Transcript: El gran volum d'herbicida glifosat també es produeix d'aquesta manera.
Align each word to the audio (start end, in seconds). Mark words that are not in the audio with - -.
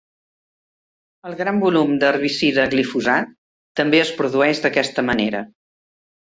El 1.29 1.35
gran 1.41 1.59
volum 1.63 1.93
d'herbicida 2.03 2.65
glifosat 2.71 3.29
també 3.81 4.01
es 4.07 4.15
produeix 4.23 4.63
d'aquesta 4.65 5.07
manera. 5.13 5.45